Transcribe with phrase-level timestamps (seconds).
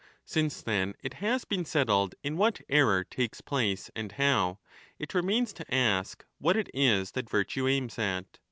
[0.25, 4.57] Since, then, it has been settled in what error takes place and how,
[4.97, 8.39] it remains to ask what it is that virtue aims at.